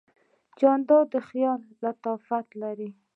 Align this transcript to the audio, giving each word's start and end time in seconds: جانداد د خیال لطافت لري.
جانداد 0.59 1.05
د 1.13 1.15
خیال 1.27 1.59
لطافت 1.83 2.47
لري. 2.61 2.89